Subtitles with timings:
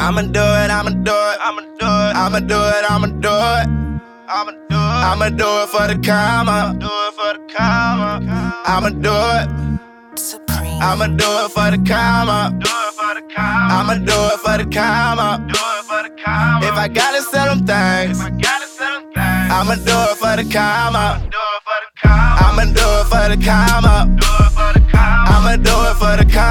[0.00, 3.68] I'ma do it, I'ma do it, I'ma do it, I'ma do it, I'ma do it.
[4.30, 5.04] I'ma do it.
[5.08, 6.76] I'ma do it for the karma.
[6.78, 8.20] Do it for the karma.
[8.66, 9.48] I'ma do it.
[10.18, 10.80] Supreme.
[10.82, 12.54] I'ma do it for the karma.
[12.60, 13.74] Do it for the karma.
[13.74, 15.28] I'ma do it for the karma.
[15.48, 16.66] Do it for the karma.
[16.66, 20.16] If I gotta sell them things, if I gotta sell them things, I'ma do it
[20.22, 21.20] for the karma.
[21.24, 22.44] Do it for the karma.
[22.46, 23.94] I'ma do it for the karma.
[24.22, 25.30] Do it for the karma.
[25.34, 26.47] I'ma do it for the karma.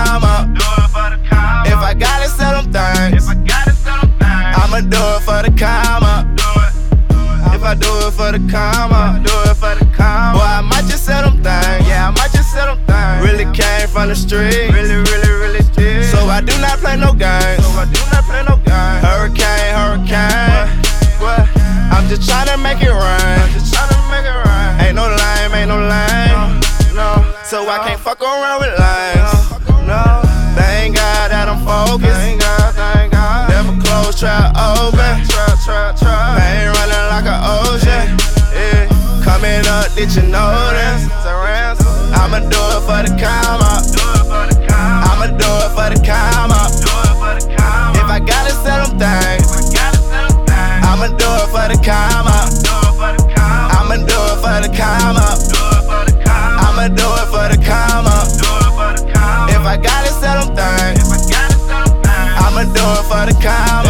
[5.47, 6.27] The karma.
[7.55, 10.37] If I do it for the karma, do it for the karma.
[10.37, 11.87] Boy, I might just sell them things.
[11.87, 13.23] Yeah, I might just sell them things.
[13.23, 14.69] Really came from the street.
[14.75, 16.05] Really, really, really did.
[16.11, 17.63] So I do not play no games.
[17.63, 19.01] So I do not play no games.
[19.03, 20.67] Hurricane, hurricane.
[21.23, 21.47] What?
[21.95, 23.37] I'm just trying to make it rain.
[23.39, 24.71] I'm just trying to make it rain.
[24.83, 26.59] Ain't no lame, ain't no lame.
[26.93, 27.23] No.
[27.47, 29.31] So I can't fuck around with lames.
[29.87, 30.21] No.
[30.59, 32.16] Thank God that I'm focused.
[51.67, 52.47] For the karma.
[52.47, 53.75] Do it for the karma.
[53.75, 55.25] I'ma do it for the karma.
[55.47, 56.63] Do it for the karma.
[56.63, 58.15] I'ma do it for the karma.
[58.39, 59.51] Do it for the karma.
[59.51, 63.23] If I gotta sell them things, I gotta sell them things, I'ma do it for
[63.27, 63.89] the karma.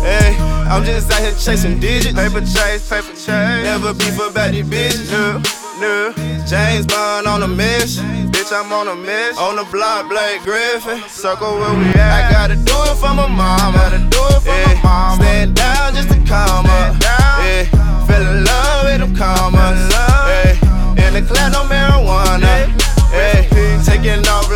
[0.00, 0.36] Hey, hey,
[0.70, 2.14] I'm just out here chasing digits.
[2.14, 3.64] Paper chase, paper chase.
[3.64, 5.12] Never be for bad these bitches.
[5.12, 5.42] No,
[5.80, 6.12] no.
[6.46, 8.30] James Bond on a mission.
[8.32, 9.36] Bitch, I'm on a mission.
[9.38, 11.02] On the block, Blake Griffin.
[11.08, 12.28] Circle where we at.
[12.28, 12.91] I gotta do it for my mom.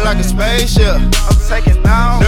[0.06, 0.94] like a spaceship.
[0.94, 2.25] I'm taking off.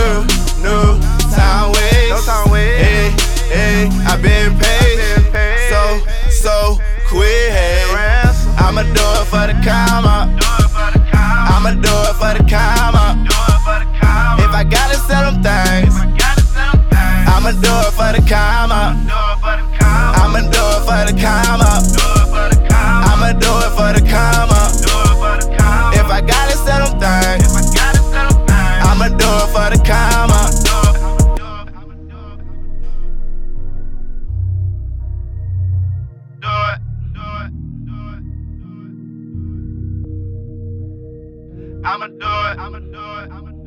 [41.84, 43.57] I'ma do it, I'ma do it, I'ma do it.